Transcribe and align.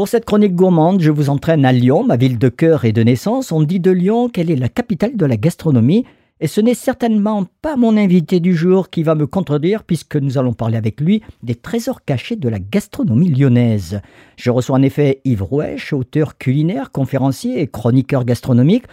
Pour 0.00 0.08
cette 0.08 0.24
chronique 0.24 0.54
gourmande, 0.54 1.02
je 1.02 1.10
vous 1.10 1.28
entraîne 1.28 1.66
à 1.66 1.72
Lyon, 1.72 2.04
ma 2.04 2.16
ville 2.16 2.38
de 2.38 2.48
cœur 2.48 2.86
et 2.86 2.92
de 2.92 3.02
naissance. 3.02 3.52
On 3.52 3.60
dit 3.60 3.80
de 3.80 3.90
Lyon 3.90 4.30
qu'elle 4.30 4.50
est 4.50 4.56
la 4.56 4.70
capitale 4.70 5.14
de 5.14 5.26
la 5.26 5.36
gastronomie. 5.36 6.06
Et 6.40 6.46
ce 6.46 6.62
n'est 6.62 6.72
certainement 6.72 7.44
pas 7.60 7.76
mon 7.76 7.98
invité 7.98 8.40
du 8.40 8.56
jour 8.56 8.88
qui 8.88 9.02
va 9.02 9.14
me 9.14 9.26
contredire 9.26 9.84
puisque 9.84 10.16
nous 10.16 10.38
allons 10.38 10.54
parler 10.54 10.78
avec 10.78 11.02
lui 11.02 11.22
des 11.42 11.54
trésors 11.54 12.02
cachés 12.02 12.36
de 12.36 12.48
la 12.48 12.58
gastronomie 12.58 13.28
lyonnaise. 13.28 14.00
Je 14.36 14.50
reçois 14.50 14.78
en 14.78 14.82
effet 14.82 15.20
Yves 15.26 15.42
Rouèche, 15.42 15.92
auteur 15.92 16.38
culinaire, 16.38 16.92
conférencier 16.92 17.60
et 17.60 17.66
chroniqueur 17.66 18.24
gastronomique. 18.24 18.86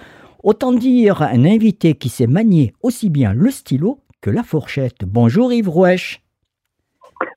Autant 0.43 0.73
dire 0.73 1.21
un 1.21 1.45
invité 1.45 1.93
qui 1.93 2.09
sait 2.09 2.27
manier 2.27 2.73
aussi 2.83 3.09
bien 3.09 3.31
le 3.31 3.49
stylo 3.49 4.01
que 4.19 4.29
la 4.29 4.43
fourchette. 4.43 5.05
Bonjour 5.05 5.53
Yves 5.53 5.69
Rouèche. 5.69 6.21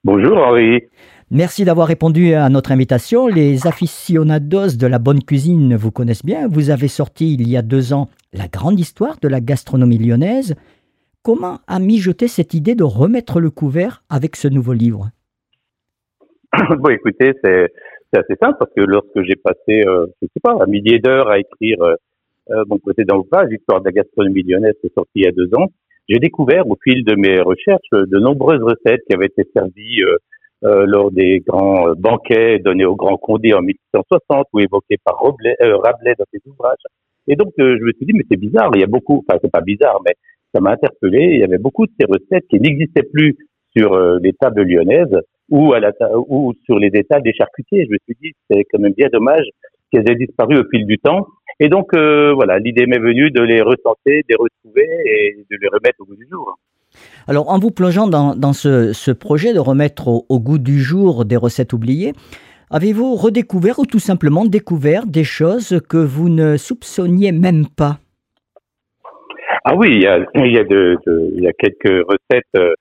Bonjour 0.02 0.38
Henri. 0.38 0.80
Merci 1.32 1.64
d'avoir 1.64 1.86
répondu 1.86 2.34
à 2.34 2.48
notre 2.48 2.72
invitation. 2.72 3.28
Les 3.28 3.68
aficionados 3.68 4.76
de 4.76 4.86
la 4.88 4.98
bonne 4.98 5.22
cuisine 5.22 5.76
vous 5.76 5.92
connaissent 5.92 6.24
bien. 6.24 6.48
Vous 6.48 6.70
avez 6.70 6.88
sorti 6.88 7.34
il 7.34 7.48
y 7.48 7.56
a 7.56 7.62
deux 7.62 7.92
ans 7.92 8.08
La 8.32 8.48
grande 8.48 8.80
histoire 8.80 9.16
de 9.22 9.28
la 9.28 9.40
gastronomie 9.40 9.98
lyonnaise. 9.98 10.56
Comment 11.22 11.60
a 11.68 11.78
mijoté 11.78 12.26
cette 12.26 12.52
idée 12.52 12.74
de 12.74 12.82
remettre 12.82 13.38
le 13.38 13.50
couvert 13.50 14.02
avec 14.10 14.34
ce 14.34 14.48
nouveau 14.48 14.72
livre? 14.72 15.10
Écoutez, 16.90 17.30
c'est 17.44 17.68
assez 18.12 18.34
simple 18.42 18.56
parce 18.58 18.72
que 18.76 18.82
lorsque 18.82 19.22
j'ai 19.22 19.36
passé, 19.36 19.86
euh, 19.86 20.06
je 20.20 20.26
sais 20.26 20.40
pas, 20.42 20.56
un 20.60 20.66
millier 20.66 20.98
d'heures 20.98 21.28
à 21.28 21.38
écrire 21.38 21.80
euh, 21.82 21.94
euh 22.50 22.64
mon 22.68 22.78
précédent 22.78 23.18
ouvrage, 23.18 23.50
L'histoire 23.50 23.80
de 23.80 23.84
la 23.84 23.92
gastronomie 23.92 24.42
lyonnaise, 24.42 24.74
qui 24.80 24.88
est 24.88 24.94
sorti 24.94 25.12
il 25.14 25.24
y 25.26 25.28
a 25.28 25.32
deux 25.32 25.54
ans, 25.54 25.68
j'ai 26.08 26.18
découvert 26.18 26.68
au 26.68 26.76
fil 26.82 27.04
de 27.04 27.14
mes 27.14 27.40
recherches 27.40 27.92
de 27.92 28.18
nombreuses 28.18 28.64
recettes 28.64 29.02
qui 29.08 29.14
avaient 29.14 29.26
été 29.26 29.48
servies 29.54 30.02
euh, 30.02 30.16
euh, 30.62 30.84
lors 30.86 31.10
des 31.10 31.40
grands 31.40 31.88
euh, 31.88 31.94
banquets 31.96 32.58
donnés 32.58 32.84
au 32.84 32.94
Grand 32.94 33.16
Condé 33.16 33.54
en 33.54 33.62
1860 33.62 34.46
ou 34.52 34.60
évoqués 34.60 34.98
par 35.02 35.18
Rabelais, 35.18 35.56
euh, 35.62 35.78
Rabelais 35.78 36.14
dans 36.18 36.26
ses 36.30 36.40
ouvrages. 36.46 36.84
Et 37.28 37.34
donc, 37.34 37.54
je 37.56 37.82
me 37.82 37.92
suis 37.92 38.04
dit, 38.04 38.12
mais 38.12 38.24
c'est 38.30 38.36
bizarre, 38.36 38.70
il 38.74 38.80
y 38.80 38.84
a 38.84 38.86
beaucoup, 38.86 39.24
enfin, 39.26 39.38
c'est 39.42 39.50
pas 39.50 39.62
bizarre, 39.62 40.02
mais 40.04 40.12
ça 40.54 40.60
m'a 40.60 40.72
interpellé. 40.72 41.30
Il 41.32 41.38
y 41.38 41.44
avait 41.44 41.58
beaucoup 41.58 41.86
de 41.86 41.92
ces 41.98 42.06
recettes 42.06 42.46
qui 42.50 42.60
n'existaient 42.60 43.08
plus 43.10 43.36
sur 43.74 43.96
les 44.18 44.32
tables 44.32 44.62
lyonnaises 44.62 45.16
ou, 45.48 45.72
à 45.72 45.80
la 45.80 45.92
ou 46.28 46.54
sur 46.64 46.78
les 46.78 46.90
étals 46.92 47.22
des 47.22 47.32
charcutiers. 47.32 47.84
Je 47.86 47.92
me 47.92 47.98
suis 48.04 48.16
dit, 48.20 48.32
c'est 48.50 48.64
quand 48.64 48.80
même 48.80 48.94
bien 48.94 49.08
dommage 49.12 49.46
qu'elles 49.92 50.10
aient 50.10 50.16
disparu 50.16 50.58
au 50.58 50.64
fil 50.70 50.86
du 50.86 50.98
temps. 50.98 51.26
Et 51.60 51.68
donc, 51.68 51.94
voilà, 51.94 52.58
l'idée 52.58 52.86
m'est 52.86 52.98
venue 52.98 53.30
de 53.30 53.42
les 53.42 53.62
recenser, 53.62 54.22
de 54.22 54.28
les 54.28 54.36
retrouver 54.36 54.88
et 55.04 55.36
de 55.48 55.56
les 55.60 55.68
remettre 55.68 56.00
au 56.00 56.06
bout 56.06 56.16
du 56.16 56.26
jour. 56.28 56.58
Alors, 57.28 57.50
en 57.50 57.58
vous 57.58 57.70
plongeant 57.70 58.08
dans, 58.08 58.52
ce, 58.52 59.12
projet 59.12 59.52
de 59.52 59.58
remettre 59.58 60.08
au, 60.08 60.40
goût 60.40 60.58
du 60.58 60.80
jour 60.80 61.24
des 61.24 61.36
recettes 61.36 61.72
oubliées, 61.72 62.12
avez-vous 62.70 63.14
redécouvert 63.14 63.78
ou 63.78 63.86
tout 63.86 63.98
simplement 63.98 64.44
découvert 64.44 65.06
des 65.06 65.24
choses 65.24 65.80
que 65.88 65.98
vous 65.98 66.28
ne 66.28 66.56
soupçonniez 66.56 67.32
même 67.32 67.66
pas? 67.66 67.98
Ah 69.64 69.74
oui, 69.76 69.90
il 69.92 70.02
y 70.02 70.06
a, 70.06 71.52
quelques 71.58 72.06
recettes 72.08 72.44
euh, 72.56 72.72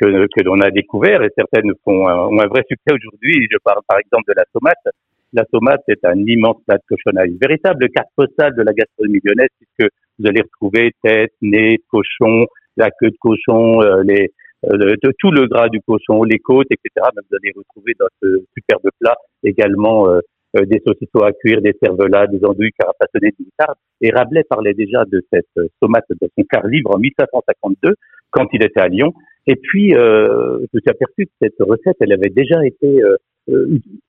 que, 0.00 0.44
l'on 0.44 0.60
a 0.60 0.70
découvertes 0.70 1.24
et 1.24 1.30
certaines 1.36 1.72
font 1.84 2.06
un, 2.06 2.26
ont 2.26 2.40
un 2.40 2.46
vrai 2.46 2.62
succès 2.68 2.94
aujourd'hui. 2.94 3.48
Je 3.50 3.58
parle 3.64 3.80
par 3.88 3.98
exemple 3.98 4.24
de 4.28 4.34
la 4.36 4.44
tomate. 4.52 4.94
La 5.32 5.44
tomate 5.44 5.82
est 5.88 6.04
un 6.04 6.18
immense 6.26 6.56
plat 6.66 6.76
de 6.76 6.82
cochonnerie, 6.88 7.36
véritable 7.40 7.88
carte 7.90 8.08
postale 8.16 8.54
de 8.56 8.62
la 8.62 8.72
gastronomie 8.72 9.20
lyonnaise 9.24 9.48
puisque 9.58 9.92
vous 10.18 10.26
allez 10.26 10.42
retrouver 10.42 10.92
tête, 11.02 11.32
nez, 11.40 11.78
cochon, 11.88 12.46
la 12.76 12.90
queue 12.90 13.10
de 13.10 13.16
cochon, 13.20 13.82
euh, 13.82 14.02
les, 14.02 14.32
euh, 14.66 14.94
tout 15.18 15.30
le 15.30 15.46
gras 15.46 15.68
du 15.68 15.80
cochon, 15.80 16.22
les 16.22 16.38
côtes, 16.38 16.66
etc. 16.70 16.90
vous 17.14 17.36
allez 17.36 17.52
retrouver 17.56 17.94
dans 17.98 18.08
ce 18.22 18.44
superbe 18.56 18.88
plat 19.00 19.16
également 19.42 20.08
euh, 20.08 20.20
des 20.54 20.82
saucissons 20.86 21.20
à 21.20 21.32
cuire, 21.32 21.60
des 21.62 21.74
cervelas, 21.82 22.26
des 22.26 22.44
andouilles 22.44 22.72
carapassonnées 22.78 23.30
de 23.38 23.44
guitare. 23.44 23.76
Et 24.00 24.10
Rabelais 24.10 24.44
parlait 24.44 24.74
déjà 24.74 25.04
de 25.04 25.22
cette 25.32 25.46
tomate 25.80 26.04
dans 26.20 26.28
son 26.36 26.44
quart 26.44 26.66
livre 26.66 26.94
en 26.94 26.98
1552, 26.98 27.94
quand 28.30 28.46
il 28.52 28.62
était 28.62 28.80
à 28.80 28.88
Lyon. 28.88 29.14
Et 29.46 29.56
puis, 29.56 29.94
euh, 29.94 30.58
je 30.58 30.66
me 30.74 30.80
suis 30.80 30.90
aperçu 30.90 31.26
que 31.26 31.32
cette 31.40 31.54
recette, 31.60 31.96
elle 32.00 32.12
avait 32.12 32.30
déjà 32.30 32.64
été 32.66 33.00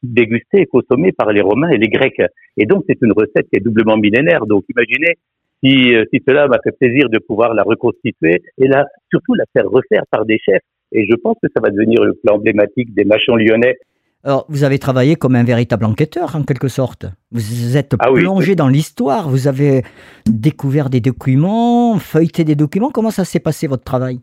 dégustée 0.03 0.61
et 0.61 0.65
consommée 0.67 1.11
par 1.13 1.31
les 1.31 1.41
Romains 1.41 1.69
et 1.69 1.77
les 1.77 1.87
Grecs. 1.87 2.21
Et 2.57 2.65
donc, 2.65 2.83
c'est 2.87 3.01
une 3.01 3.13
recette 3.13 3.47
qui 3.49 3.57
est 3.57 3.63
doublement 3.63 3.97
millénaire. 3.97 4.45
Donc, 4.45 4.65
imaginez 4.69 5.17
si, 5.63 5.93
euh, 5.95 6.05
si 6.13 6.21
cela 6.27 6.47
m'a 6.47 6.59
fait 6.63 6.71
plaisir 6.77 7.09
de 7.09 7.19
pouvoir 7.19 7.53
la 7.53 7.63
reconstituer 7.63 8.41
et 8.57 8.67
la, 8.67 8.85
surtout 9.09 9.33
la 9.33 9.45
faire 9.53 9.69
refaire 9.69 10.03
par 10.09 10.25
des 10.25 10.39
chefs. 10.39 10.63
Et 10.91 11.05
je 11.09 11.15
pense 11.15 11.37
que 11.41 11.47
ça 11.55 11.61
va 11.61 11.69
devenir 11.69 12.03
le 12.03 12.13
plat 12.13 12.33
emblématique 12.33 12.93
des 12.93 13.05
machons 13.05 13.35
lyonnais. 13.35 13.77
Alors, 14.23 14.45
vous 14.49 14.63
avez 14.63 14.77
travaillé 14.77 15.15
comme 15.15 15.35
un 15.35 15.43
véritable 15.43 15.85
enquêteur, 15.85 16.35
en 16.35 16.43
quelque 16.43 16.67
sorte. 16.67 17.05
Vous 17.31 17.75
êtes 17.75 17.95
ah 17.97 18.11
plongé 18.13 18.55
dans 18.55 18.67
l'histoire, 18.67 19.29
vous 19.29 19.47
avez 19.47 19.81
découvert 20.27 20.91
des 20.91 20.99
documents, 20.99 21.97
feuilleté 21.97 22.43
des 22.43 22.55
documents. 22.55 22.91
Comment 22.91 23.09
ça 23.09 23.25
s'est 23.25 23.39
passé, 23.39 23.65
votre 23.65 23.83
travail? 23.83 24.19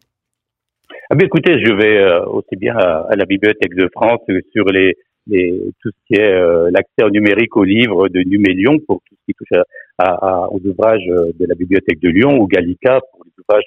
Ah 1.10 1.16
bien, 1.16 1.26
écoutez, 1.26 1.58
je 1.64 1.72
vais 1.72 1.98
euh, 1.98 2.24
aussi 2.26 2.54
bien 2.56 2.76
à, 2.76 3.16
la 3.16 3.24
Bibliothèque 3.24 3.74
de 3.74 3.88
France 3.92 4.20
sur 4.52 4.66
les, 4.66 4.94
les 5.28 5.60
tout 5.80 5.90
ce 5.90 6.06
qui 6.06 6.20
est 6.20 6.32
euh, 6.32 6.70
l'accès 6.70 7.08
numérique 7.10 7.56
aux 7.56 7.64
livres 7.64 8.08
de 8.08 8.20
Numélion 8.20 8.78
pour 8.86 9.00
tout 9.08 9.14
ce 9.14 9.24
qui 9.26 9.34
touche 9.34 9.60
à, 9.98 10.10
à, 10.12 10.48
aux 10.50 10.60
ouvrages 10.66 11.08
euh, 11.08 11.32
de 11.38 11.46
la 11.46 11.54
Bibliothèque 11.54 12.00
de 12.00 12.08
Lyon 12.08 12.38
ou 12.40 12.46
Gallica 12.46 13.00
pour 13.12 13.24
les 13.24 13.32
ouvrages 13.38 13.64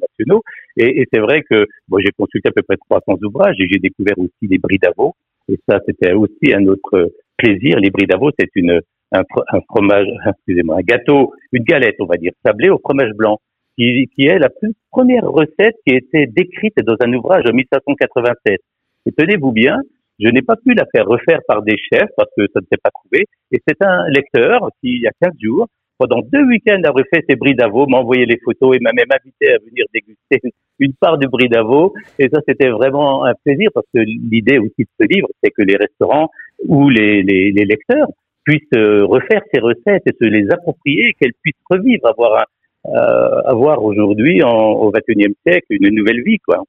nationaux. 0.00 0.42
Et, 0.76 1.00
et 1.00 1.08
c'est 1.12 1.20
vrai 1.20 1.42
que 1.42 1.66
moi 1.88 2.00
j'ai 2.04 2.12
consulté 2.16 2.48
à 2.48 2.52
peu 2.52 2.62
près 2.62 2.76
300 2.76 3.18
ouvrages 3.24 3.56
et 3.60 3.68
j'ai 3.68 3.78
découvert 3.78 4.18
aussi 4.18 4.48
les 4.48 4.58
bris 4.58 4.78
d'Avaux. 4.78 5.14
Et 5.50 5.58
ça, 5.66 5.80
c'était 5.86 6.12
aussi 6.12 6.52
un 6.52 6.66
autre 6.66 7.10
plaisir. 7.38 7.80
Les 7.80 7.88
bris 7.88 8.06
d'Avaux, 8.06 8.30
c'est 8.38 8.50
une 8.54 8.82
un, 9.12 9.22
un, 9.52 9.60
fromage, 9.62 10.06
excusez-moi, 10.26 10.76
un 10.78 10.82
gâteau, 10.82 11.32
une 11.52 11.64
galette, 11.64 11.96
on 12.00 12.06
va 12.06 12.16
dire, 12.16 12.32
sablée 12.44 12.70
au 12.70 12.78
fromage 12.78 13.12
blanc, 13.14 13.38
qui, 13.76 14.08
qui 14.14 14.26
est 14.26 14.38
la 14.38 14.48
plus 14.48 14.72
première 14.90 15.24
recette 15.24 15.76
qui 15.86 15.94
a 15.94 15.96
été 15.96 16.26
décrite 16.26 16.78
dans 16.84 16.96
un 17.00 17.12
ouvrage 17.12 17.44
en 17.48 17.54
1587. 17.54 18.60
Et 19.06 19.12
tenez-vous 19.12 19.52
bien, 19.52 19.78
je 20.18 20.28
n'ai 20.28 20.42
pas 20.42 20.56
pu 20.56 20.74
la 20.74 20.84
faire 20.94 21.06
refaire 21.06 21.40
par 21.46 21.62
des 21.62 21.76
chefs 21.76 22.10
parce 22.16 22.30
que 22.36 22.44
ça 22.52 22.60
ne 22.60 22.66
s'est 22.70 22.80
pas 22.82 22.90
trouvé. 22.90 23.26
Et 23.52 23.60
c'est 23.66 23.80
un 23.82 24.08
lecteur 24.08 24.68
qui, 24.80 24.96
il 24.96 25.02
y 25.02 25.06
a 25.06 25.12
15 25.20 25.32
jours, 25.40 25.66
pendant 25.98 26.20
deux 26.32 26.44
week-ends, 26.44 26.80
a 26.84 26.90
refait 26.90 27.24
ses 27.28 27.34
bris 27.34 27.54
d'avo, 27.54 27.86
m'a 27.86 27.98
envoyé 27.98 28.24
les 28.24 28.38
photos 28.44 28.76
et 28.76 28.80
m'a 28.80 28.92
même 28.92 29.10
invité 29.10 29.52
à 29.52 29.58
venir 29.58 29.84
déguster 29.92 30.54
une 30.78 30.92
part 30.94 31.18
du 31.18 31.26
bris 31.26 31.48
d'avo. 31.48 31.92
Et 32.18 32.28
ça, 32.28 32.40
c'était 32.48 32.68
vraiment 32.68 33.24
un 33.24 33.34
plaisir 33.44 33.70
parce 33.74 33.86
que 33.92 34.00
l'idée 34.00 34.58
aussi 34.58 34.82
de 34.82 34.88
ce 35.00 35.06
livre, 35.06 35.28
c'est 35.42 35.50
que 35.50 35.62
les 35.62 35.76
restaurants 35.76 36.30
ou 36.66 36.88
les, 36.88 37.22
les, 37.22 37.50
les 37.50 37.64
lecteurs 37.64 38.08
puissent 38.44 38.62
euh, 38.76 39.04
refaire 39.04 39.42
ces 39.52 39.60
recettes 39.60 40.04
et 40.06 40.14
se 40.20 40.28
les 40.28 40.48
approprier, 40.50 41.14
qu'elles 41.20 41.34
puissent 41.42 41.54
revivre, 41.68 42.06
avoir 42.06 42.40
un, 42.40 42.44
euh, 42.86 43.42
avoir 43.44 43.82
aujourd'hui, 43.82 44.40
au 44.42 44.90
XXIe 44.90 45.34
siècle, 45.46 45.66
une 45.70 45.94
nouvelle 45.94 46.22
vie, 46.22 46.38
quoi. 46.38 46.62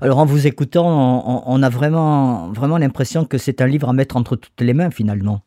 Alors 0.00 0.18
en 0.18 0.24
vous 0.24 0.46
écoutant, 0.46 1.44
on, 1.46 1.62
a 1.62 1.68
vraiment, 1.68 2.52
vraiment 2.52 2.78
l'impression 2.78 3.24
que 3.24 3.38
c'est 3.38 3.60
un 3.60 3.66
livre 3.66 3.88
à 3.88 3.92
mettre 3.92 4.16
entre 4.16 4.36
toutes 4.36 4.60
les 4.60 4.74
mains 4.74 4.90
finalement. 4.90 5.40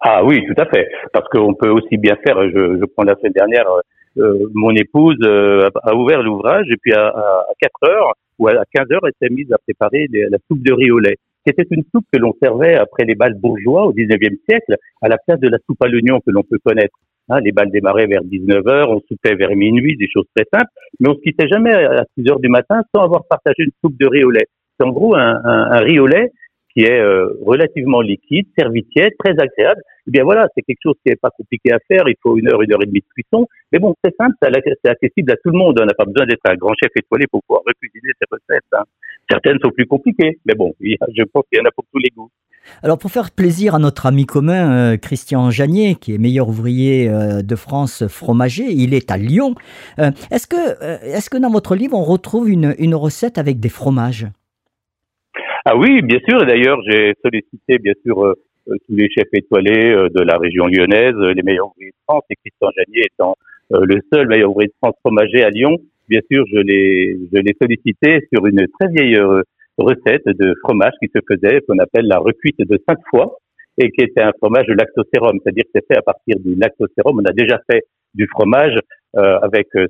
Ah 0.00 0.24
oui, 0.24 0.44
tout 0.46 0.60
à 0.60 0.66
fait. 0.66 0.88
Parce 1.12 1.28
qu'on 1.28 1.54
peut 1.54 1.70
aussi 1.70 1.96
bien 1.96 2.16
faire, 2.26 2.36
je, 2.50 2.84
prends 2.94 3.04
la 3.04 3.14
semaine 3.16 3.32
dernière, 3.32 3.66
euh, 4.18 4.48
mon 4.54 4.74
épouse 4.74 5.16
euh, 5.22 5.68
a 5.82 5.94
ouvert 5.94 6.22
l'ouvrage 6.22 6.66
et 6.70 6.76
puis 6.80 6.92
à, 6.92 7.08
à 7.08 7.44
4 7.60 7.90
heures 7.90 8.12
ou 8.38 8.48
à 8.48 8.52
15 8.72 8.86
heures, 8.92 9.06
elle 9.06 9.12
s'est 9.20 9.34
mise 9.34 9.52
à 9.52 9.58
préparer 9.58 10.06
la 10.10 10.38
soupe 10.48 10.62
de 10.62 10.72
riz 10.72 10.90
au 10.90 10.98
lait. 10.98 11.16
C'était 11.46 11.66
une 11.70 11.84
soupe 11.94 12.06
que 12.12 12.18
l'on 12.18 12.34
servait 12.42 12.74
après 12.74 13.04
les 13.04 13.14
balles 13.14 13.34
bourgeois 13.34 13.86
au 13.86 13.92
19e 13.92 14.36
siècle, 14.48 14.76
à 15.00 15.08
la 15.08 15.16
place 15.16 15.38
de 15.38 15.48
la 15.48 15.58
soupe 15.66 15.80
à 15.82 15.86
l'oignon 15.86 16.20
que 16.20 16.30
l'on 16.30 16.42
peut 16.42 16.58
connaître. 16.64 16.96
Hein, 17.28 17.40
les 17.40 17.52
balles 17.52 17.70
démarraient 17.70 18.06
vers 18.06 18.22
19h, 18.22 18.86
on 18.88 19.00
soupait 19.08 19.34
vers 19.34 19.50
minuit, 19.50 19.96
des 19.96 20.08
choses 20.08 20.26
très 20.34 20.46
simples, 20.52 20.70
mais 21.00 21.08
on 21.08 21.14
se 21.14 21.20
quittait 21.20 21.48
jamais 21.48 21.72
à 21.72 22.04
6 22.16 22.30
heures 22.30 22.40
du 22.40 22.48
matin 22.48 22.82
sans 22.94 23.02
avoir 23.02 23.26
partagé 23.28 23.64
une 23.64 23.72
soupe 23.82 23.98
de 23.98 24.06
riz 24.06 24.24
au 24.24 24.30
lait. 24.30 24.46
C'est 24.78 24.86
en 24.86 24.90
gros 24.90 25.14
un, 25.16 25.40
un, 25.44 25.70
un 25.72 25.78
riz 25.78 25.98
au 25.98 26.06
lait 26.06 26.30
qui 26.76 26.84
est 26.84 27.00
euh, 27.00 27.32
relativement 27.42 28.02
liquide, 28.02 28.46
servitiette, 28.56 29.14
très 29.18 29.32
agréable. 29.32 29.80
Eh 30.06 30.10
bien 30.10 30.24
voilà, 30.24 30.46
c'est 30.54 30.62
quelque 30.62 30.82
chose 30.82 30.94
qui 31.02 31.10
n'est 31.10 31.16
pas 31.16 31.30
compliqué 31.30 31.72
à 31.72 31.78
faire. 31.88 32.06
Il 32.06 32.16
faut 32.22 32.36
une 32.36 32.48
heure, 32.48 32.60
une 32.60 32.70
heure 32.72 32.82
et 32.82 32.86
demie 32.86 33.00
de 33.00 33.06
cuisson. 33.14 33.46
Mais 33.72 33.78
bon, 33.78 33.94
c'est 34.04 34.14
simple, 34.20 34.34
c'est 34.40 34.90
accessible 34.90 35.32
à 35.32 35.36
tout 35.36 35.50
le 35.50 35.58
monde. 35.58 35.78
On 35.80 35.86
n'a 35.86 35.94
pas 35.94 36.04
besoin 36.04 36.26
d'être 36.26 36.44
un 36.44 36.54
grand 36.54 36.74
chef 36.80 36.92
étoilé 36.94 37.26
pour 37.28 37.42
pouvoir 37.44 37.62
recuisiner 37.66 38.12
ces 38.20 38.26
recettes. 38.30 38.64
Hein. 38.72 38.84
Certaines 39.30 39.58
sont 39.64 39.70
plus 39.70 39.86
compliquées, 39.86 40.38
mais 40.44 40.54
bon, 40.54 40.74
je 40.80 41.22
pense 41.32 41.44
qu'il 41.50 41.58
y 41.58 41.62
en 41.62 41.64
a 41.64 41.70
pour 41.70 41.84
tous 41.90 41.98
les 41.98 42.10
goûts. 42.10 42.30
Alors 42.82 42.98
pour 42.98 43.10
faire 43.10 43.30
plaisir 43.30 43.74
à 43.74 43.78
notre 43.78 44.06
ami 44.06 44.26
commun 44.26 44.92
euh, 44.92 44.96
Christian 44.96 45.50
Janier, 45.50 45.94
qui 45.94 46.14
est 46.14 46.18
meilleur 46.18 46.48
ouvrier 46.48 47.08
euh, 47.08 47.42
de 47.42 47.56
France 47.56 48.06
fromager, 48.08 48.64
il 48.70 48.94
est 48.94 49.10
à 49.10 49.16
Lyon. 49.16 49.54
est-ce 49.98 50.46
que, 50.46 50.56
est-ce 51.04 51.30
que 51.30 51.38
dans 51.38 51.50
votre 51.50 51.74
livre 51.74 51.98
on 51.98 52.04
retrouve 52.04 52.50
une, 52.50 52.94
recette 52.94 53.38
avec 53.38 53.60
des 53.60 53.68
fromages? 53.68 54.26
Ah 55.64 55.76
oui, 55.76 56.00
bien 56.02 56.18
sûr. 56.28 56.42
Et 56.42 56.46
d'ailleurs, 56.46 56.78
j'ai 56.88 57.14
sollicité, 57.24 57.78
bien 57.78 57.94
sûr, 58.04 58.24
euh, 58.24 58.34
euh, 58.68 58.76
tous 58.86 58.94
les 58.94 59.08
chefs 59.10 59.28
étoilés 59.32 59.90
euh, 59.90 60.08
de 60.08 60.22
la 60.22 60.38
région 60.38 60.66
lyonnaise, 60.66 61.16
les 61.16 61.42
meilleurs 61.42 61.68
ouvriers 61.72 61.90
de 61.90 62.02
France, 62.06 62.22
et 62.30 62.36
Christian 62.36 62.70
Janier 62.76 63.02
étant 63.12 63.34
le 63.70 64.00
seul 64.12 64.28
meilleur 64.28 64.50
ouvrier 64.50 64.68
de 64.68 64.74
France 64.80 64.94
fromager 65.00 65.42
à 65.42 65.50
Lyon. 65.50 65.76
Bien 66.08 66.20
sûr, 66.30 66.44
je 66.52 66.58
l'ai, 66.58 67.18
je 67.32 67.38
l'ai 67.38 67.52
sollicité 67.60 68.20
sur 68.32 68.46
une 68.46 68.64
très 68.78 68.88
vieille 68.92 69.18
recette 69.78 70.26
de 70.26 70.54
fromage 70.62 70.92
qui 71.02 71.10
se 71.14 71.20
faisait, 71.28 71.60
qu'on 71.68 71.78
appelle 71.78 72.06
la 72.06 72.18
recuite 72.18 72.58
de 72.58 72.78
cinq 72.88 72.98
fois. 73.10 73.38
et 73.78 73.90
qui 73.90 74.04
était 74.04 74.22
un 74.22 74.32
fromage 74.38 74.66
de 74.66 74.72
lactosérum, 74.72 75.38
c'est-à-dire 75.42 75.64
que 75.64 75.70
c'est 75.74 75.86
fait 75.86 75.98
à 75.98 76.02
partir 76.02 76.36
du 76.40 76.54
lactosérum. 76.54 77.20
On 77.20 77.24
a 77.28 77.32
déjà 77.32 77.60
fait 77.70 77.82
du 78.14 78.26
fromage 78.26 78.78
euh, 79.16 79.38
avec 79.42 79.68
ce, 79.74 79.86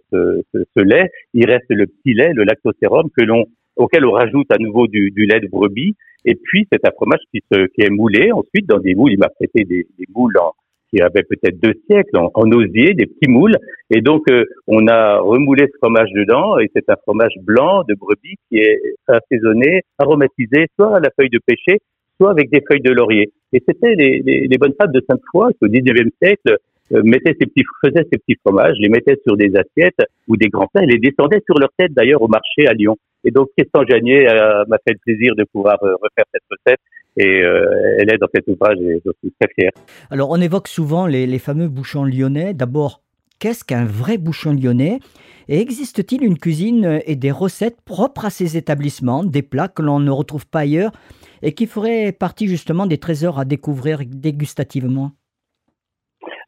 ce, 0.52 0.64
ce, 0.76 0.82
lait. 0.82 1.08
Il 1.34 1.48
reste 1.48 1.66
le 1.68 1.86
petit 1.86 2.12
lait, 2.12 2.32
le 2.34 2.42
lactosérum, 2.42 3.08
que 3.16 3.24
l'on 3.24 3.44
auquel 3.76 4.04
on 4.04 4.10
rajoute 4.10 4.50
à 4.50 4.58
nouveau 4.58 4.88
du, 4.88 5.12
du, 5.12 5.26
lait 5.26 5.38
de 5.38 5.46
brebis. 5.46 5.94
Et 6.24 6.34
puis, 6.34 6.66
c'est 6.72 6.84
un 6.84 6.90
fromage 6.90 7.20
qui, 7.30 7.40
se, 7.52 7.66
qui 7.66 7.82
est 7.82 7.90
moulé 7.90 8.32
ensuite 8.32 8.66
dans 8.66 8.80
des 8.80 8.94
moules. 8.94 9.12
Il 9.12 9.18
m'a 9.18 9.28
prêté 9.28 9.64
des, 9.64 9.86
des 9.98 10.06
moules 10.12 10.36
en, 10.38 10.52
qui 10.96 11.02
avaient 11.02 11.22
peut-être 11.22 11.60
deux 11.60 11.74
siècles 11.90 12.16
en, 12.16 12.50
osier, 12.52 12.94
des 12.94 13.06
petits 13.06 13.30
moules. 13.30 13.56
Et 13.90 14.00
donc, 14.00 14.22
euh, 14.30 14.44
on 14.66 14.86
a 14.88 15.18
remoulé 15.18 15.66
ce 15.66 15.76
fromage 15.78 16.10
dedans. 16.12 16.58
Et 16.58 16.70
c'est 16.74 16.88
un 16.88 16.96
fromage 17.02 17.34
blanc 17.42 17.82
de 17.88 17.94
brebis 17.94 18.36
qui 18.48 18.58
est 18.58 18.80
assaisonné, 19.06 19.82
aromatisé, 19.98 20.66
soit 20.78 20.96
à 20.96 21.00
la 21.00 21.10
feuille 21.16 21.30
de 21.30 21.40
pêcher, 21.44 21.78
soit 22.18 22.30
avec 22.30 22.50
des 22.50 22.62
feuilles 22.68 22.80
de 22.80 22.92
laurier. 22.92 23.30
Et 23.52 23.62
c'était 23.68 23.94
les, 23.94 24.58
bonnes 24.58 24.74
femmes 24.80 24.92
de 24.92 25.02
Sainte-Foy 25.08 25.52
qui, 25.52 25.64
au 25.64 25.68
19e 25.68 26.10
siècle, 26.22 26.56
euh, 26.92 27.02
mettaient 27.02 27.36
ces 27.38 27.46
petits, 27.46 27.64
faisaient 27.84 28.06
ces 28.12 28.18
petits 28.18 28.38
fromages, 28.44 28.76
les 28.78 28.88
mettaient 28.88 29.18
sur 29.26 29.36
des 29.36 29.52
assiettes 29.56 30.02
ou 30.28 30.36
des 30.36 30.48
grands 30.48 30.68
plats 30.72 30.84
et 30.84 30.86
les 30.86 30.98
descendaient 30.98 31.42
sur 31.44 31.58
leur 31.58 31.70
tête 31.76 31.92
d'ailleurs 31.92 32.22
au 32.22 32.28
marché 32.28 32.66
à 32.66 32.72
Lyon. 32.72 32.96
Et 33.24 33.30
donc, 33.30 33.48
Christian 33.56 33.84
Janier 33.88 34.28
euh, 34.28 34.64
m'a 34.68 34.78
fait 34.86 34.94
le 34.94 34.98
plaisir 35.04 35.34
de 35.34 35.44
pouvoir 35.52 35.78
euh, 35.82 35.94
refaire 35.94 36.24
cette 36.32 36.44
recette 36.48 36.80
et 37.16 37.42
euh, 37.42 37.96
elle 37.98 38.12
est 38.12 38.18
dans 38.18 38.28
cet 38.34 38.46
ouvrage 38.48 38.78
et 38.80 39.00
je 39.04 39.10
suis 39.20 39.32
très 39.40 39.50
fier. 39.54 39.70
Alors, 40.10 40.30
on 40.30 40.40
évoque 40.40 40.68
souvent 40.68 41.06
les, 41.06 41.26
les 41.26 41.38
fameux 41.38 41.68
bouchons 41.68 42.04
lyonnais. 42.04 42.54
D'abord, 42.54 43.02
qu'est-ce 43.38 43.64
qu'un 43.64 43.84
vrai 43.84 44.18
bouchon 44.18 44.52
lyonnais? 44.52 45.00
Et 45.48 45.60
existe-t-il 45.60 46.24
une 46.24 46.38
cuisine 46.38 47.00
et 47.06 47.14
des 47.14 47.30
recettes 47.30 47.80
propres 47.84 48.24
à 48.24 48.30
ces 48.30 48.56
établissements, 48.56 49.22
des 49.22 49.42
plats 49.42 49.68
que 49.68 49.82
l'on 49.82 50.00
ne 50.00 50.10
retrouve 50.10 50.46
pas 50.46 50.60
ailleurs 50.60 50.90
et 51.42 51.52
qui 51.52 51.66
feraient 51.66 52.10
partie 52.12 52.48
justement 52.48 52.86
des 52.86 52.98
trésors 52.98 53.38
à 53.38 53.44
découvrir 53.44 54.00
dégustativement? 54.06 55.12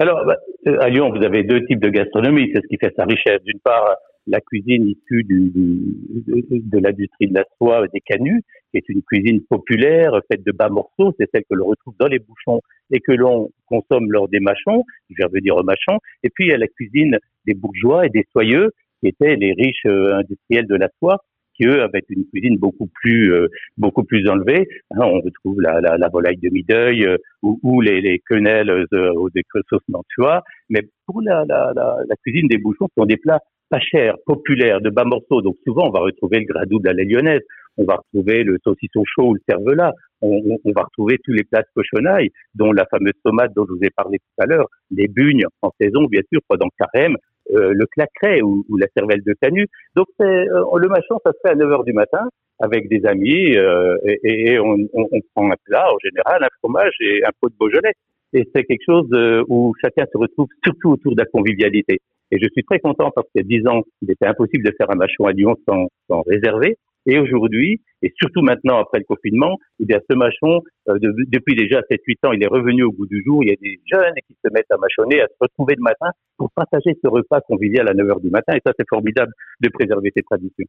Alors, 0.00 0.24
bah, 0.26 0.36
à 0.80 0.88
Lyon, 0.88 1.10
vous 1.10 1.24
avez 1.24 1.44
deux 1.44 1.64
types 1.66 1.80
de 1.80 1.90
gastronomie. 1.90 2.50
C'est 2.52 2.60
ce 2.60 2.66
qui 2.66 2.76
fait 2.80 2.92
sa 2.96 3.04
richesse. 3.04 3.42
D'une 3.44 3.60
part, 3.60 3.96
la 4.28 4.40
cuisine 4.40 4.88
issue 4.88 5.24
du, 5.24 5.50
de 5.54 6.78
l'industrie 6.78 7.28
de 7.28 7.34
la 7.34 7.44
soie 7.56 7.86
des 7.88 8.00
canuts, 8.00 8.42
qui 8.70 8.78
est 8.78 8.88
une 8.88 9.02
cuisine 9.02 9.40
populaire 9.42 10.12
faite 10.30 10.44
de 10.44 10.52
bas 10.52 10.68
morceaux. 10.68 11.14
C'est 11.18 11.28
celle 11.32 11.44
que 11.48 11.54
l'on 11.54 11.66
retrouve 11.66 11.94
dans 11.98 12.06
les 12.06 12.18
bouchons 12.18 12.60
et 12.90 13.00
que 13.00 13.12
l'on 13.12 13.50
consomme 13.66 14.10
lors 14.10 14.28
des 14.28 14.40
mâchons. 14.40 14.84
Je 15.10 15.24
vais 15.32 15.40
dire 15.40 15.56
mâchons. 15.64 15.98
Et 16.22 16.30
puis, 16.30 16.46
il 16.46 16.50
y 16.50 16.54
a 16.54 16.58
la 16.58 16.68
cuisine 16.68 17.18
des 17.46 17.54
bourgeois 17.54 18.06
et 18.06 18.10
des 18.10 18.24
soyeux, 18.32 18.70
qui 19.00 19.08
étaient 19.08 19.36
les 19.36 19.52
riches 19.52 19.86
euh, 19.86 20.16
industriels 20.16 20.66
de 20.66 20.74
la 20.74 20.88
soie 20.98 21.18
qui 21.58 21.66
eux 21.66 21.82
avaient 21.82 22.04
une 22.08 22.24
cuisine 22.26 22.56
beaucoup 22.56 22.86
plus 22.86 23.32
euh, 23.32 23.48
beaucoup 23.76 24.04
plus 24.04 24.28
enlevée. 24.28 24.68
Hein, 24.92 25.00
on 25.02 25.20
retrouve 25.20 25.60
la, 25.60 25.80
la, 25.80 25.98
la 25.98 26.08
volaille 26.08 26.36
de 26.36 26.50
mi-deuil 26.50 27.04
euh, 27.04 27.16
ou, 27.42 27.58
ou, 27.62 27.80
les, 27.80 28.00
les 28.00 28.20
quenelles 28.20 28.70
euh, 28.70 29.12
aux 29.14 29.28
sauces 29.68 29.82
nantua. 29.88 30.42
Mais 30.70 30.88
pour 31.06 31.20
la, 31.20 31.44
la, 31.46 31.72
la, 31.74 32.16
cuisine 32.22 32.46
des 32.48 32.58
bouchons, 32.58 32.86
ce 32.88 33.00
sont 33.00 33.06
des 33.06 33.16
plats 33.16 33.40
pas 33.70 33.80
chers, 33.80 34.16
populaires, 34.26 34.80
de 34.80 34.90
bas 34.90 35.04
morceaux. 35.04 35.42
Donc 35.42 35.56
souvent, 35.66 35.88
on 35.88 35.90
va 35.90 36.00
retrouver 36.00 36.40
le 36.40 36.46
gras 36.46 36.66
double 36.66 36.88
à 36.88 36.92
la 36.92 37.04
lyonnaise, 37.04 37.42
on 37.76 37.84
va 37.84 37.96
retrouver 37.96 38.42
le 38.42 38.58
saucisson 38.64 39.02
chaud 39.04 39.28
ou 39.28 39.34
le 39.34 39.40
cervelas, 39.48 39.92
on, 40.20 40.58
on, 40.64 40.72
va 40.72 40.82
retrouver 40.82 41.18
tous 41.24 41.32
les 41.32 41.44
plats 41.44 41.62
de 41.62 41.68
cochonaille, 41.74 42.30
dont 42.54 42.72
la 42.72 42.86
fameuse 42.86 43.12
tomate 43.24 43.52
dont 43.54 43.66
je 43.66 43.72
vous 43.72 43.82
ai 43.82 43.90
parlé 43.90 44.18
tout 44.18 44.42
à 44.42 44.46
l'heure, 44.46 44.66
les 44.90 45.06
bugnes 45.06 45.46
en 45.62 45.70
saison, 45.80 46.04
bien 46.04 46.22
sûr, 46.32 46.40
pendant 46.48 46.66
le 46.66 46.84
carême, 46.84 47.16
euh, 47.52 47.72
le 47.72 47.86
clacret 47.86 48.42
ou, 48.42 48.64
ou, 48.68 48.76
la 48.76 48.86
cervelle 48.96 49.22
de 49.22 49.34
canut. 49.40 49.68
Donc 49.94 50.08
euh, 50.20 50.44
le 50.76 50.88
machin, 50.88 51.16
ça 51.24 51.32
se 51.32 51.38
fait 51.42 51.52
à 51.52 51.54
9 51.54 51.70
heures 51.70 51.84
du 51.84 51.92
matin 51.92 52.28
avec 52.60 52.88
des 52.88 53.06
amis 53.06 53.56
euh, 53.56 53.96
et, 54.04 54.50
et 54.50 54.58
on, 54.58 54.76
on, 54.92 55.06
on, 55.12 55.20
prend 55.34 55.50
un 55.50 55.56
plat, 55.64 55.86
en 55.92 55.98
général, 56.02 56.42
un 56.42 56.48
fromage 56.58 56.94
et 57.00 57.24
un 57.24 57.30
pot 57.40 57.48
de 57.48 57.54
Beaujolais. 57.58 57.94
Et 58.32 58.48
c'est 58.54 58.64
quelque 58.64 58.84
chose 58.84 59.08
euh, 59.12 59.42
où 59.48 59.72
chacun 59.80 60.04
se 60.12 60.18
retrouve 60.18 60.48
surtout 60.64 60.90
autour 60.90 61.14
de 61.14 61.20
la 61.20 61.26
convivialité. 61.26 62.00
Et 62.30 62.38
je 62.38 62.46
suis 62.52 62.62
très 62.64 62.78
content 62.78 63.10
parce 63.14 63.26
qu'il 63.30 63.42
y 63.42 63.56
a 63.56 63.60
10 63.60 63.68
ans, 63.68 63.82
il 64.02 64.10
était 64.10 64.26
impossible 64.26 64.64
de 64.64 64.74
faire 64.76 64.90
un 64.90 64.96
machon 64.96 65.24
à 65.24 65.32
Lyon 65.32 65.56
sans, 65.66 65.88
sans 66.08 66.22
réserver. 66.22 66.76
Et 67.08 67.18
aujourd'hui, 67.18 67.80
et 68.02 68.12
surtout 68.20 68.42
maintenant 68.42 68.78
après 68.78 68.98
le 68.98 69.04
confinement, 69.04 69.56
eh 69.80 69.86
bien, 69.86 69.98
ce 70.08 70.14
machon, 70.14 70.60
euh, 70.90 70.98
de, 70.98 71.10
depuis 71.28 71.56
déjà 71.56 71.80
7-8 71.90 72.28
ans, 72.28 72.32
il 72.32 72.42
est 72.42 72.46
revenu 72.46 72.82
au 72.82 72.92
bout 72.92 73.06
du 73.06 73.22
jour. 73.24 73.42
Il 73.42 73.48
y 73.48 73.52
a 73.52 73.56
des 73.62 73.80
jeunes 73.90 74.14
qui 74.28 74.36
se 74.44 74.52
mettent 74.52 74.70
à 74.70 74.76
mâchonner, 74.76 75.22
à 75.22 75.26
se 75.26 75.34
retrouver 75.40 75.74
le 75.74 75.82
matin 75.82 76.10
pour 76.36 76.50
partager 76.54 76.90
ce 77.02 77.08
repas 77.08 77.40
convivial 77.40 77.88
à 77.88 77.94
9 77.94 78.06
h 78.06 78.20
du 78.20 78.28
matin. 78.28 78.52
Et 78.54 78.60
ça, 78.64 78.72
c'est 78.78 78.86
formidable 78.90 79.32
de 79.60 79.70
préserver 79.70 80.12
ces 80.14 80.22
traditions. 80.22 80.66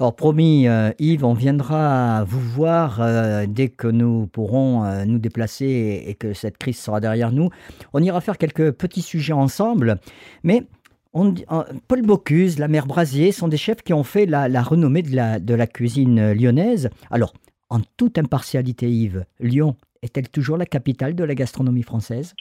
Alors, 0.00 0.16
promis, 0.16 0.66
euh, 0.66 0.92
Yves, 0.98 1.26
on 1.26 1.34
viendra 1.34 2.24
vous 2.24 2.40
voir 2.40 3.02
euh, 3.02 3.44
dès 3.46 3.68
que 3.68 3.88
nous 3.88 4.26
pourrons 4.28 5.04
nous 5.04 5.18
déplacer 5.18 6.04
et 6.06 6.14
que 6.14 6.32
cette 6.32 6.56
crise 6.56 6.78
sera 6.78 7.00
derrière 7.00 7.32
nous. 7.32 7.50
On 7.92 8.02
ira 8.02 8.22
faire 8.22 8.38
quelques 8.38 8.72
petits 8.72 9.02
sujets 9.02 9.34
ensemble. 9.34 9.96
Mais 10.42 10.62
Paul 11.12 12.02
Bocuse, 12.02 12.58
la 12.58 12.68
mère 12.68 12.86
Brasier 12.86 13.32
sont 13.32 13.48
des 13.48 13.58
chefs 13.58 13.82
qui 13.82 13.92
ont 13.92 14.04
fait 14.04 14.24
la, 14.24 14.62
renommée 14.62 15.02
de 15.02 15.54
la, 15.54 15.66
cuisine 15.66 16.32
lyonnaise. 16.32 16.88
Alors, 17.10 17.34
en 17.68 17.80
toute 17.96 18.18
impartialité, 18.18 18.88
Yves, 18.88 19.24
Lyon 19.38 19.76
est-elle 20.02 20.28
toujours 20.30 20.56
la 20.56 20.66
capitale 20.66 21.14
de 21.14 21.24
la 21.24 21.34
gastronomie 21.34 21.82
française? 21.82 22.34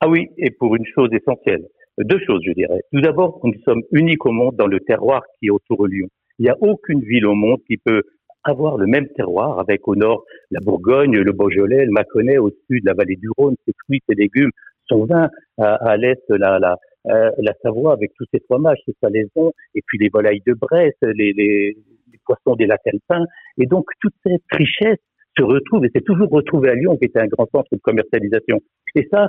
Ah 0.00 0.08
oui, 0.08 0.28
et 0.38 0.50
pour 0.50 0.74
une 0.76 0.86
chose 0.94 1.10
essentielle. 1.12 1.66
Deux 1.98 2.18
choses, 2.26 2.42
je 2.46 2.52
dirais. 2.52 2.80
Tout 2.92 3.00
d'abord, 3.00 3.40
nous 3.44 3.54
sommes 3.64 3.82
uniques 3.92 4.26
au 4.26 4.32
monde 4.32 4.56
dans 4.56 4.66
le 4.66 4.80
terroir 4.80 5.22
qui 5.38 5.46
est 5.46 5.50
autour 5.50 5.84
de 5.84 5.88
Lyon. 5.88 6.08
Il 6.38 6.42
n'y 6.44 6.50
a 6.50 6.56
aucune 6.60 7.00
ville 7.00 7.26
au 7.26 7.34
monde 7.34 7.60
qui 7.66 7.78
peut 7.78 8.02
avoir 8.44 8.76
le 8.76 8.86
même 8.86 9.08
terroir 9.16 9.58
avec 9.58 9.88
au 9.88 9.96
nord 9.96 10.24
la 10.50 10.60
Bourgogne, 10.60 11.16
le 11.16 11.32
Beaujolais, 11.32 11.84
le 11.84 11.90
Mâconnais, 11.90 12.38
au 12.38 12.50
sud 12.70 12.84
la 12.84 12.94
vallée 12.94 13.16
du 13.16 13.28
Rhône, 13.36 13.56
ses 13.66 13.72
fruits, 13.84 14.02
ses 14.08 14.14
légumes, 14.14 14.50
son 14.88 15.04
vin, 15.04 15.30
à, 15.58 15.96
l'est 15.96 16.22
la, 16.28 16.76
euh, 17.08 17.30
la 17.38 17.52
Savoie 17.62 17.92
avec 17.92 18.12
tous 18.16 18.26
ses 18.32 18.40
fromages, 18.40 18.78
ses 18.86 18.94
salaisons, 19.02 19.52
et 19.74 19.82
puis 19.86 19.98
les 19.98 20.08
volailles 20.08 20.42
de 20.46 20.54
Bresse, 20.54 20.94
les, 21.02 21.32
les, 21.32 21.76
les 22.12 22.18
poissons 22.24 22.56
des 22.56 22.66
lacs 22.66 22.86
alpins. 22.86 23.24
Et 23.58 23.66
donc, 23.66 23.86
toute 24.00 24.14
cette 24.24 24.42
richesse 24.52 24.98
se 25.38 25.42
retrouve, 25.42 25.84
et 25.84 25.90
c'est 25.94 26.04
toujours 26.04 26.30
retrouvé 26.30 26.70
à 26.70 26.74
Lyon, 26.74 26.96
qui 26.96 27.04
était 27.06 27.20
un 27.20 27.26
grand 27.26 27.46
centre 27.52 27.68
de 27.72 27.78
commercialisation. 27.78 28.60
Et 28.94 29.06
ça, 29.12 29.28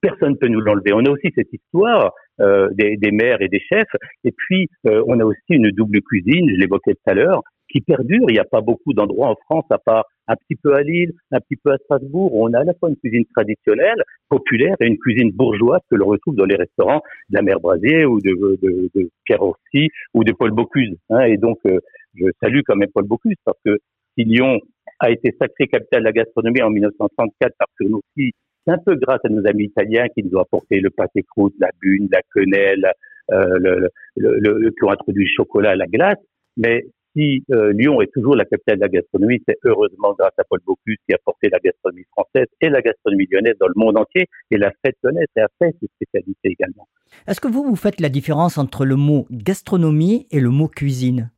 personne 0.00 0.32
ne 0.32 0.36
peut 0.36 0.48
nous 0.48 0.60
l'enlever. 0.60 0.92
On 0.92 1.04
a 1.04 1.10
aussi 1.10 1.30
cette 1.34 1.52
histoire 1.52 2.12
euh, 2.40 2.68
des, 2.72 2.96
des 2.96 3.10
maires 3.10 3.40
et 3.40 3.48
des 3.48 3.60
chefs, 3.60 3.94
et 4.24 4.32
puis 4.32 4.68
euh, 4.86 5.02
on 5.06 5.18
a 5.20 5.24
aussi 5.24 5.50
une 5.50 5.70
double 5.70 6.00
cuisine, 6.02 6.48
je 6.48 6.60
l'évoquais 6.60 6.94
tout 6.94 7.10
à 7.10 7.14
l'heure, 7.14 7.42
qui 7.72 7.80
perdure. 7.80 8.26
Il 8.28 8.34
n'y 8.34 8.38
a 8.38 8.44
pas 8.44 8.60
beaucoup 8.60 8.92
d'endroits 8.92 9.28
en 9.28 9.36
France, 9.46 9.64
à 9.70 9.78
part 9.78 10.04
un 10.28 10.36
petit 10.36 10.56
peu 10.56 10.74
à 10.74 10.82
Lille, 10.82 11.12
un 11.32 11.40
petit 11.40 11.56
peu 11.56 11.72
à 11.72 11.78
Strasbourg, 11.78 12.34
où 12.34 12.46
on 12.46 12.52
a 12.52 12.60
à 12.60 12.64
la 12.64 12.74
fois 12.74 12.90
une 12.90 12.96
cuisine 12.96 13.24
traditionnelle, 13.34 14.02
populaire, 14.28 14.76
et 14.80 14.86
une 14.86 14.98
cuisine 14.98 15.32
bourgeoise 15.32 15.80
que 15.90 15.96
l'on 15.96 16.06
retrouve 16.06 16.36
dans 16.36 16.44
les 16.44 16.56
restaurants 16.56 17.02
de 17.30 17.36
la 17.36 17.42
mère 17.42 17.60
Brasier 17.60 18.04
ou 18.04 18.20
de, 18.20 19.10
Pierre 19.24 19.42
Orsi 19.42 19.88
ou 20.14 20.24
de 20.24 20.32
Paul 20.32 20.52
Bocuse. 20.52 20.96
Hein. 21.10 21.22
Et 21.22 21.36
donc, 21.36 21.58
euh, 21.66 21.78
je 22.14 22.26
salue 22.40 22.60
quand 22.66 22.76
même 22.76 22.90
Paul 22.92 23.04
Bocuse 23.04 23.36
parce 23.44 23.58
que 23.64 23.78
si 24.16 24.24
Lyon 24.24 24.60
a 25.00 25.10
été 25.10 25.34
sacrée 25.40 25.66
capitale 25.66 26.00
de 26.00 26.04
la 26.04 26.12
gastronomie 26.12 26.62
en 26.62 26.70
1934 26.70 27.52
parce 27.58 27.72
que 27.78 27.84
nous 27.84 27.98
aussi, 27.98 28.32
c'est 28.64 28.72
un 28.72 28.78
peu 28.78 28.94
grâce 28.94 29.20
à 29.24 29.28
nos 29.28 29.44
amis 29.46 29.64
italiens 29.64 30.06
qui 30.14 30.22
nous 30.22 30.38
ont 30.38 30.42
apporté 30.42 30.80
le 30.80 30.90
pâté 30.90 31.22
croûte, 31.22 31.54
la 31.58 31.70
bune, 31.80 32.08
la 32.12 32.20
quenelle, 32.32 32.92
euh, 33.32 33.58
le, 33.58 33.88
le, 34.16 34.38
le, 34.38 34.70
qui 34.70 34.84
ont 34.84 34.90
introduit 34.90 35.24
le 35.24 35.30
chocolat 35.34 35.70
à 35.70 35.76
la 35.76 35.86
glace. 35.86 36.18
Mais 36.56 36.84
si 37.14 37.44
euh, 37.50 37.72
Lyon 37.72 38.00
est 38.00 38.12
toujours 38.12 38.36
la 38.36 38.44
capitale 38.44 38.76
de 38.76 38.82
la 38.82 38.88
gastronomie, 38.88 39.42
c'est 39.46 39.58
heureusement 39.64 40.14
grâce 40.18 40.32
à 40.38 40.44
Paul 40.44 40.60
Bocuse 40.64 40.96
qui 41.06 41.14
a 41.14 41.18
porté 41.24 41.48
la 41.50 41.58
gastronomie 41.58 42.04
française 42.10 42.46
et 42.60 42.68
la 42.68 42.80
gastronomie 42.80 43.26
lyonnaise 43.30 43.56
dans 43.60 43.68
le 43.68 43.74
monde 43.76 43.98
entier. 43.98 44.26
Et 44.50 44.56
la 44.56 44.70
fête 44.84 44.96
lyonnaise 45.02 45.26
a 45.36 45.46
fait 45.58 45.74
ses 45.80 45.88
spécialités 45.96 46.48
également. 46.50 46.88
Est-ce 47.26 47.40
que 47.40 47.48
vous, 47.48 47.64
vous 47.64 47.76
faites 47.76 48.00
la 48.00 48.08
différence 48.08 48.58
entre 48.58 48.84
le 48.84 48.96
mot 48.96 49.26
gastronomie 49.30 50.26
et 50.30 50.40
le 50.40 50.50
mot 50.50 50.68
cuisine? 50.68 51.30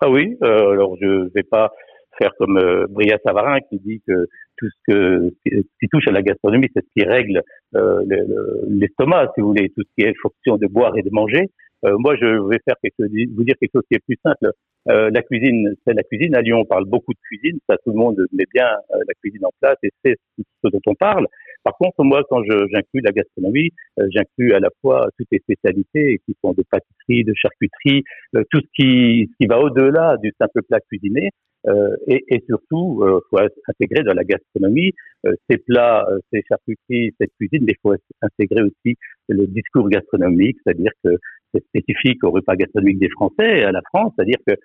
Ah 0.00 0.10
oui, 0.10 0.36
euh, 0.42 0.70
alors 0.72 0.96
je 1.00 1.06
ne 1.06 1.28
vais 1.34 1.42
pas 1.42 1.72
faire 2.18 2.32
comme 2.38 2.58
euh, 2.58 2.86
Bria 2.88 3.18
Savarin 3.24 3.60
qui 3.68 3.78
dit 3.78 4.02
que 4.06 4.26
tout 4.56 4.68
ce 4.68 4.92
que 4.92 5.34
ce 5.44 5.60
qui 5.80 5.88
touche 5.90 6.08
à 6.08 6.12
la 6.12 6.22
gastronomie, 6.22 6.68
c'est 6.74 6.82
ce 6.82 6.90
qui 6.96 7.06
règle 7.06 7.42
euh, 7.74 8.02
l'estomac, 8.68 9.32
si 9.34 9.40
vous 9.40 9.48
voulez, 9.48 9.70
tout 9.70 9.82
ce 9.82 9.90
qui 9.96 10.08
est 10.08 10.14
fonction 10.20 10.56
de 10.56 10.66
boire 10.66 10.96
et 10.96 11.02
de 11.02 11.10
manger. 11.10 11.50
Euh, 11.84 11.96
moi, 11.98 12.16
je 12.16 12.26
vais 12.48 12.58
faire 12.64 12.76
quelque 12.82 13.02
vous 13.34 13.44
dire 13.44 13.54
quelque 13.60 13.72
chose 13.74 13.84
qui 13.90 13.96
est 13.96 14.04
plus 14.06 14.18
simple. 14.24 14.50
Euh, 14.88 15.10
la 15.12 15.22
cuisine, 15.22 15.74
c'est 15.84 15.94
la 15.94 16.02
cuisine. 16.02 16.34
À 16.34 16.42
Lyon, 16.42 16.60
on 16.60 16.64
parle 16.64 16.84
beaucoup 16.84 17.12
de 17.12 17.18
cuisine. 17.28 17.58
Ça, 17.68 17.76
tout 17.84 17.90
le 17.90 17.96
monde 17.96 18.24
met 18.32 18.44
bien 18.52 18.66
euh, 18.66 18.98
la 19.06 19.14
cuisine 19.20 19.44
en 19.44 19.50
place 19.60 19.76
et 19.82 19.90
c'est 20.04 20.16
ce 20.36 20.68
dont 20.68 20.80
on 20.86 20.94
parle. 20.94 21.26
Par 21.66 21.76
contre, 21.78 22.04
moi, 22.04 22.22
quand 22.30 22.44
j'inclus 22.44 23.00
la 23.00 23.10
gastronomie, 23.10 23.70
euh, 23.98 24.06
j'inclus 24.10 24.54
à 24.54 24.60
la 24.60 24.68
fois 24.80 25.08
toutes 25.18 25.26
les 25.32 25.40
spécialités 25.40 26.20
qui 26.24 26.36
sont 26.40 26.52
de 26.52 26.62
pâtisserie, 26.70 27.24
de 27.24 27.34
charcuterie, 27.34 28.04
euh, 28.36 28.44
tout 28.52 28.60
ce 28.60 28.68
qui, 28.76 29.32
qui 29.40 29.46
va 29.48 29.58
au-delà 29.58 30.16
du 30.22 30.32
simple 30.40 30.62
plat 30.62 30.78
cuisiné. 30.88 31.30
Euh, 31.66 31.96
et, 32.06 32.24
et, 32.28 32.44
surtout, 32.46 33.02
il 33.04 33.20
faut 33.28 33.44
intégrer 33.66 34.04
dans 34.04 34.12
la 34.12 34.22
gastronomie 34.22 34.92
ces 35.50 35.58
plats, 35.58 36.06
ces 36.32 36.44
charcuteries, 36.48 37.12
cette 37.20 37.32
cuisine, 37.40 37.64
mais 37.66 37.72
il 37.72 37.80
faut 37.82 37.96
intégrer 38.22 38.62
aussi 38.62 38.96
le 39.28 39.48
discours 39.48 39.88
gastronomique, 39.88 40.56
c'est-à-dire 40.62 40.92
que 41.02 41.16
spécifique 41.60 42.22
au 42.24 42.30
repas 42.30 42.56
gastronomique 42.56 42.98
des 42.98 43.08
Français, 43.10 43.64
à 43.64 43.72
la 43.72 43.80
France, 43.92 44.12
c'est-à-dire 44.16 44.38
que 44.46 44.52
euh, 44.52 44.56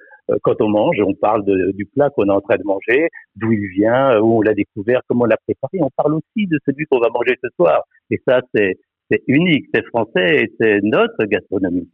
quand 0.44 0.62
on 0.62 0.70
mange, 0.70 0.98
on 1.06 1.14
parle 1.14 1.44
du 1.74 1.86
plat 1.86 2.10
qu'on 2.10 2.28
est 2.28 2.32
en 2.32 2.42
train 2.42 2.58
de 2.58 2.64
manger, 2.64 3.10
d'où 3.36 3.52
il 3.52 3.68
vient, 3.68 4.20
où 4.20 4.38
on 4.38 4.42
l'a 4.42 4.54
découvert, 4.54 5.02
comment 5.08 5.24
on 5.24 5.28
l'a 5.28 5.38
préparé. 5.38 5.80
On 5.82 5.90
parle 5.96 6.16
aussi 6.16 6.48
de 6.48 6.60
celui 6.66 6.86
qu'on 6.86 7.00
va 7.00 7.10
manger 7.14 7.36
ce 7.44 7.50
soir. 7.56 7.84
Et 8.10 8.22
ça, 8.28 8.42
c'est 8.54 8.78
unique, 9.28 9.66
c'est 9.74 9.86
français 9.88 10.44
et 10.44 10.54
c'est 10.60 10.80
notre 10.84 11.26
gastronomie. 11.26 11.90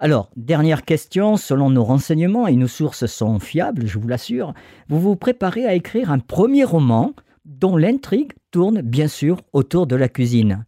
Alors, 0.00 0.30
dernière 0.36 0.84
question, 0.84 1.36
selon 1.36 1.70
nos 1.70 1.82
renseignements, 1.82 2.46
et 2.46 2.54
nos 2.54 2.68
sources 2.68 3.06
sont 3.06 3.40
fiables, 3.40 3.86
je 3.86 3.98
vous 3.98 4.06
l'assure, 4.06 4.54
vous 4.88 5.00
vous 5.00 5.16
préparez 5.16 5.66
à 5.66 5.74
écrire 5.74 6.12
un 6.12 6.20
premier 6.20 6.62
roman 6.62 7.14
dont 7.44 7.76
l'intrigue 7.76 8.32
tourne 8.52 8.80
bien 8.80 9.08
sûr 9.08 9.38
autour 9.52 9.86
de 9.86 9.96
la 9.96 10.08
cuisine. 10.08 10.64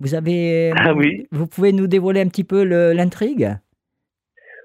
Vous 0.00 0.14
avez. 0.14 0.72
Ah 0.76 0.92
oui. 0.92 1.26
Vous 1.30 1.46
pouvez 1.46 1.72
nous 1.72 1.86
dévoiler 1.86 2.20
un 2.20 2.28
petit 2.28 2.44
peu 2.44 2.62
l'intrigue? 2.92 3.56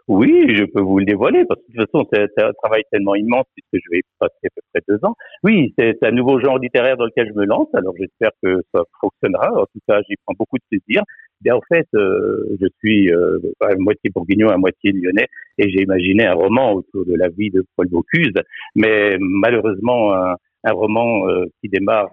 Oui, 0.09 0.55
je 0.55 0.63
peux 0.63 0.81
vous 0.81 0.97
le 0.97 1.05
dévoiler 1.05 1.45
parce 1.45 1.61
que 1.61 1.71
de 1.71 1.85
toute 1.85 1.91
façon, 1.91 2.07
c'est 2.11 2.43
un 2.43 2.51
travail 2.63 2.81
tellement 2.91 3.13
immense 3.13 3.45
puisque 3.53 3.83
je 3.85 3.91
vais 3.95 4.01
passer 4.17 4.33
à 4.43 4.49
peu 4.55 4.61
près 4.73 4.81
deux 4.87 5.05
ans. 5.05 5.15
Oui, 5.43 5.71
c'est 5.77 6.03
un 6.03 6.11
nouveau 6.11 6.39
genre 6.39 6.57
littéraire 6.57 6.97
dans 6.97 7.05
lequel 7.05 7.27
je 7.27 7.39
me 7.39 7.45
lance. 7.45 7.67
Alors 7.75 7.93
j'espère 7.95 8.31
que 8.41 8.59
ça 8.73 8.81
fonctionnera. 8.99 9.53
En 9.53 9.65
tout 9.65 9.79
cas, 9.87 10.01
j'y 10.09 10.15
prends 10.25 10.33
beaucoup 10.37 10.57
de 10.57 10.63
plaisir. 10.67 11.03
Bien, 11.41 11.55
en 11.55 11.61
fait, 11.71 11.87
euh, 11.93 12.57
je 12.59 12.65
suis 12.79 13.13
euh, 13.13 13.37
à 13.61 13.75
moitié 13.77 14.09
bourguignon, 14.09 14.49
à 14.49 14.57
moitié 14.57 14.91
lyonnais, 14.91 15.27
et 15.59 15.69
j'ai 15.69 15.83
imaginé 15.83 16.25
un 16.25 16.33
roman 16.33 16.73
autour 16.73 17.05
de 17.05 17.13
la 17.13 17.29
vie 17.29 17.51
de 17.51 17.63
Paul 17.75 17.87
Bocuse, 17.87 18.33
mais 18.75 19.15
malheureusement 19.19 20.13
un, 20.13 20.35
roman 20.71 21.29
euh, 21.29 21.45
qui 21.61 21.69
démarre 21.69 22.09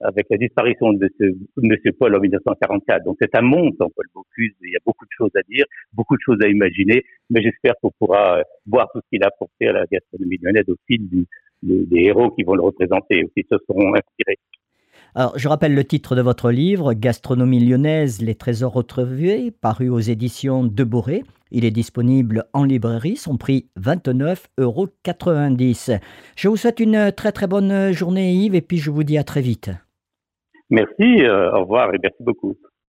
avec 0.00 0.26
la 0.30 0.36
disparition 0.36 0.92
de 0.92 1.10
M. 1.20 1.92
Paul 1.98 2.14
en 2.14 2.20
1944. 2.20 3.04
Donc 3.04 3.16
c'est 3.20 3.34
un 3.34 3.42
monde 3.42 3.74
en 3.80 3.88
Paul 3.90 4.06
Bocuse, 4.14 4.54
il 4.62 4.72
y 4.72 4.76
a 4.76 4.80
beaucoup 4.84 5.04
de 5.04 5.10
choses 5.16 5.30
à 5.36 5.42
dire, 5.48 5.64
beaucoup 5.92 6.16
de 6.16 6.22
choses 6.24 6.38
à 6.42 6.48
imaginer, 6.48 7.04
mais 7.30 7.42
j'espère 7.42 7.74
qu'on 7.82 7.90
pourra 7.98 8.38
euh, 8.38 8.42
voir 8.66 8.88
tout 8.92 9.00
ce 9.00 9.08
qu'il 9.10 9.22
a 9.24 9.28
apporté 9.28 9.68
à 9.68 9.72
la 9.72 9.84
gastronomie 9.90 10.38
lyonnaise 10.40 10.68
au 10.68 10.76
fil 10.86 11.26
des 11.62 12.00
héros 12.00 12.30
qui 12.30 12.44
vont 12.44 12.54
le 12.54 12.62
représenter 12.62 13.24
ou 13.24 13.28
qui 13.36 13.44
se 13.50 13.56
seront 13.66 13.94
inspirés. 13.94 14.38
Alors, 15.14 15.36
je 15.36 15.48
rappelle 15.48 15.74
le 15.74 15.84
titre 15.84 16.14
de 16.14 16.20
votre 16.20 16.50
livre, 16.50 16.92
Gastronomie 16.92 17.64
lyonnaise, 17.64 18.20
les 18.20 18.34
trésors 18.34 18.74
retrouvés, 18.74 19.50
paru 19.50 19.88
aux 19.88 19.98
éditions 19.98 20.64
de 20.64 20.84
Boré. 20.84 21.24
Il 21.50 21.64
est 21.64 21.70
disponible 21.70 22.44
en 22.52 22.62
librairie, 22.62 23.16
son 23.16 23.38
prix 23.38 23.68
29,90 23.80 24.52
euros. 24.58 24.88
Je 26.36 26.48
vous 26.48 26.56
souhaite 26.56 26.78
une 26.78 27.10
très 27.10 27.32
très 27.32 27.46
bonne 27.46 27.90
journée 27.92 28.32
Yves 28.34 28.54
et 28.54 28.60
puis 28.60 28.76
je 28.76 28.90
vous 28.90 29.02
dis 29.02 29.16
à 29.16 29.24
très 29.24 29.40
vite. 29.40 29.70
Merci, 30.70 31.22
euh, 31.24 31.52
au 31.52 31.60
revoir 31.62 31.94
et 31.94 31.98
merci 32.02 32.22
beaucoup. 32.22 32.56